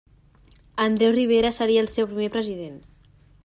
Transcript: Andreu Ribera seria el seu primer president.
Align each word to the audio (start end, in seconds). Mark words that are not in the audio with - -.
Andreu 0.85 1.11
Ribera 1.19 1.53
seria 1.59 1.83
el 1.87 1.93
seu 1.97 2.11
primer 2.15 2.33
president. 2.39 2.85